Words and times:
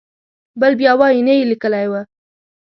بل 0.61 0.71
بیا 0.79 0.93
وایي 0.99 1.21
نه 1.27 1.33
یې 1.37 1.49
لیکلی 1.51 1.85
و. 1.91 1.93